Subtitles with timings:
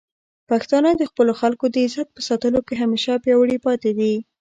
[0.49, 4.13] پښتانه د خپلو خلکو د عزت په ساتلو کې همیشه پیاوړي پاتې دي.